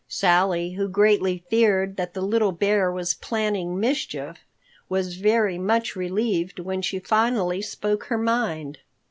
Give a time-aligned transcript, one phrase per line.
[0.07, 4.39] Sally, who greatly feared that the little bear was planning mischief,
[4.89, 8.79] was much relieved when she finally spoke her mind.